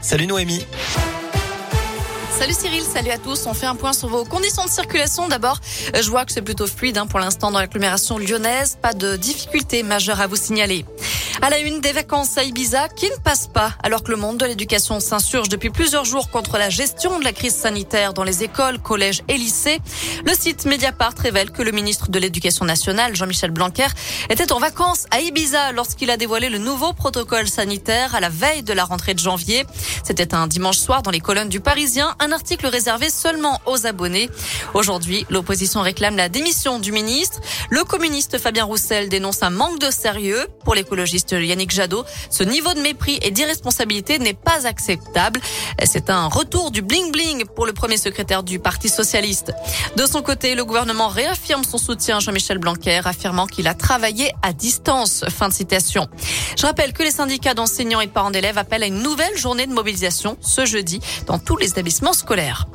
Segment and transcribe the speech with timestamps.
[0.00, 0.64] Salut Noémie.
[2.38, 3.46] Salut Cyril, salut à tous.
[3.46, 5.28] On fait un point sur vos conditions de circulation.
[5.28, 5.60] D'abord,
[5.92, 8.78] je vois que c'est plutôt fluide hein, pour l'instant dans l'agglomération lyonnaise.
[8.80, 10.86] Pas de difficultés majeures à vous signaler.
[11.40, 14.38] À la une des vacances à Ibiza qui ne passe pas alors que le monde
[14.38, 18.42] de l'éducation s'insurge depuis plusieurs jours contre la gestion de la crise sanitaire dans les
[18.42, 19.78] écoles, collèges et lycées.
[20.26, 23.86] Le site Mediapart révèle que le ministre de l'Éducation nationale, Jean-Michel Blanquer,
[24.30, 28.64] était en vacances à Ibiza lorsqu'il a dévoilé le nouveau protocole sanitaire à la veille
[28.64, 29.64] de la rentrée de janvier.
[30.02, 34.28] C'était un dimanche soir dans les colonnes du Parisien, un article réservé seulement aux abonnés.
[34.74, 37.40] Aujourd'hui, l'opposition réclame la démission du ministre.
[37.70, 42.04] Le communiste Fabien Roussel dénonce un manque de sérieux pour l'écologiste Yannick Jadot.
[42.30, 45.40] Ce niveau de mépris et d'irresponsabilité n'est pas acceptable.
[45.84, 49.52] C'est un retour du bling-bling pour le premier secrétaire du Parti socialiste.
[49.96, 54.32] De son côté, le gouvernement réaffirme son soutien à Jean-Michel Blanquer, affirmant qu'il a travaillé
[54.42, 55.24] à distance.
[55.28, 56.06] Fin de citation.
[56.56, 59.66] Je rappelle que les syndicats d'enseignants et de parents d'élèves appellent à une nouvelle journée
[59.66, 62.66] de mobilisation ce jeudi dans tous les établissements scolaires.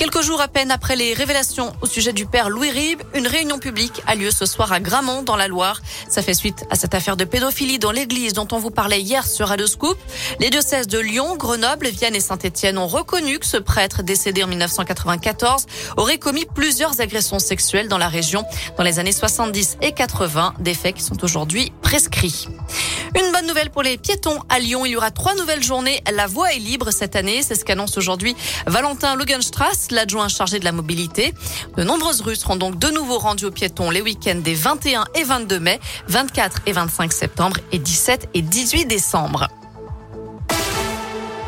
[0.00, 3.58] Quelques jours à peine après les révélations au sujet du père Louis Ribes, une réunion
[3.58, 5.82] publique a lieu ce soir à Gramont dans la Loire.
[6.08, 9.26] Ça fait suite à cette affaire de pédophilie dans l'église dont on vous parlait hier
[9.26, 9.98] sur Radio Scoop.
[10.38, 14.46] Les diocèses de Lyon, Grenoble, Vienne et Saint-Étienne ont reconnu que ce prêtre décédé en
[14.46, 15.66] 1994
[15.98, 18.42] aurait commis plusieurs agressions sexuelles dans la région
[18.78, 22.48] dans les années 70 et 80, des faits qui sont aujourd'hui prescrits.
[23.18, 24.86] Une bonne nouvelle pour les piétons à Lyon.
[24.86, 26.00] Il y aura trois nouvelles journées.
[26.12, 27.42] La voie est libre cette année.
[27.42, 28.36] C'est ce qu'annonce aujourd'hui
[28.66, 31.34] Valentin Lugenstrass, l'adjoint chargé de la mobilité.
[31.76, 35.24] De nombreuses rues seront donc de nouveau rendues aux piétons les week-ends des 21 et
[35.24, 39.48] 22 mai, 24 et 25 septembre et 17 et 18 décembre.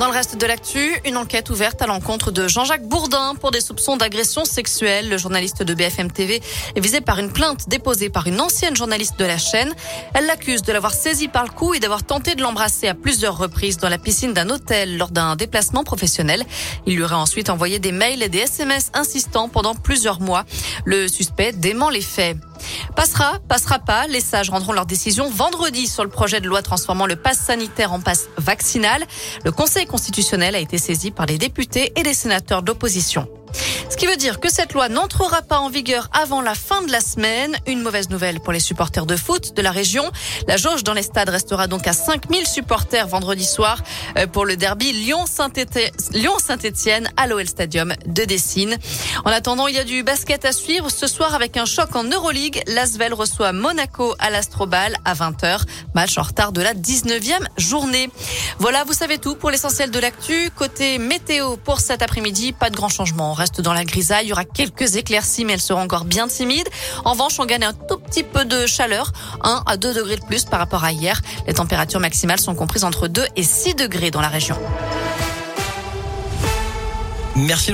[0.02, 3.60] Dans le reste de l'actu, une enquête ouverte à l'encontre de Jean-Jacques Bourdin pour des
[3.60, 5.08] soupçons d'agression sexuelle.
[5.08, 6.42] Le journaliste de BFM TV
[6.74, 9.72] est visé par une plainte déposée par une ancienne journaliste de la chaîne.
[10.14, 13.38] Elle l'accuse de l'avoir saisi par le cou et d'avoir tenté de l'embrasser à plusieurs
[13.38, 16.44] reprises dans la piscine d'un hôtel lors d'un déplacement professionnel.
[16.84, 20.44] Il lui aurait ensuite envoyé des mails et des SMS insistants pendant plusieurs mois.
[20.84, 22.38] Le suspect dément les faits.
[22.96, 24.06] Passera, passera pas.
[24.06, 27.92] Les sages rendront leur décision vendredi sur le projet de loi transformant le pass sanitaire
[27.92, 29.04] en passe vaccinal.
[29.44, 33.28] Le Conseil constitutionnel a été saisi par les députés et les sénateurs d'opposition.
[33.92, 36.90] Ce qui veut dire que cette loi n'entrera pas en vigueur avant la fin de
[36.90, 37.54] la semaine.
[37.66, 40.10] Une mauvaise nouvelle pour les supporters de foot de la région.
[40.48, 43.82] La jauge dans les stades restera donc à 5000 supporters vendredi soir
[44.16, 48.78] euh, pour le derby Lyon-Saint-Etienne à l'OL Stadium de Dessine.
[49.26, 52.04] En attendant, il y a du basket à suivre ce soir avec un choc en
[52.04, 52.62] Euroleague.
[52.68, 55.64] L'Asvel reçoit Monaco à l'Astrobal à 20h.
[55.94, 58.08] Match en retard de la 19e journée.
[58.58, 60.50] Voilà, vous savez tout pour l'essentiel de l'actu.
[60.56, 63.34] Côté météo pour cet après-midi, pas de grand changement.
[63.34, 64.26] Reste dans la grisaille.
[64.26, 66.68] Il y aura quelques éclaircies, mais elles seront encore bien timides.
[67.04, 69.12] En revanche, on gagne un tout petit peu de chaleur,
[69.42, 71.20] 1 à 2 degrés de plus par rapport à hier.
[71.46, 74.56] Les températures maximales sont comprises entre 2 et 6 degrés dans la région.
[77.36, 77.70] Merci.